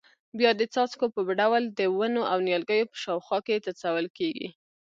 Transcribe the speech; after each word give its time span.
بیا 0.39 0.51
د 0.59 0.61
څاڅکو 0.73 1.05
په 1.15 1.21
ډول 1.39 1.63
د 1.79 1.81
ونو 1.97 2.21
او 2.31 2.37
نیالګیو 2.47 2.89
په 2.91 2.97
شاوخوا 3.03 3.39
کې 3.45 3.63
څڅول 3.65 4.07
کېږي. 4.17 4.47